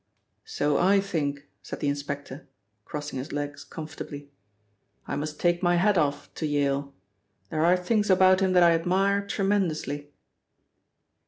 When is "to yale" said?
6.33-6.95